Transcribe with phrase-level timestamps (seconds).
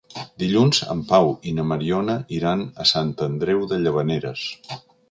[0.43, 4.53] Dilluns en Pau i na Mariona iran a Sant Andreu de Llavaneres.